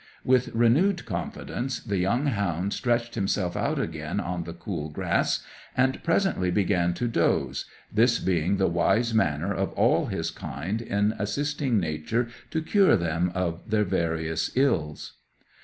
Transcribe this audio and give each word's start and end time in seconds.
With 0.23 0.55
renewed 0.55 1.05
confidence, 1.05 1.79
the 1.79 1.99
young 1.99 2.25
hound 2.25 2.73
stretched 2.73 3.13
himself 3.13 3.55
out 3.55 3.77
again 3.77 4.19
on 4.19 4.45
the 4.45 4.53
cool 4.53 4.89
grass 4.89 5.45
and 5.77 6.01
presently 6.03 6.49
began 6.49 6.95
to 6.95 7.07
doze, 7.07 7.65
this 7.93 8.17
being 8.17 8.57
the 8.57 8.65
wise 8.67 9.13
manner 9.13 9.53
of 9.53 9.71
all 9.73 10.07
his 10.07 10.31
kind 10.31 10.81
in 10.81 11.13
assisting 11.19 11.79
Nature 11.79 12.29
to 12.49 12.63
cure 12.63 12.97
them 12.97 13.31
of 13.35 13.69
their 13.69 13.85
various 13.85 14.49
ills. 14.57 15.17